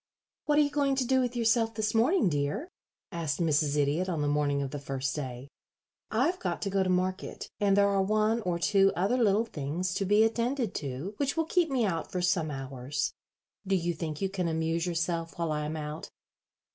[0.45, 2.71] "What are you going to do with yourself this morning, dear?"
[3.11, 3.77] asked Mrs.
[3.77, 5.47] Idiot on the morning of the first day.
[6.09, 9.93] "I've got to go to market, and there are one or two other little things
[9.93, 13.13] to be attended to which will keep me out for some hours.
[13.67, 16.09] Do you think you can amuse yourself while I am out?"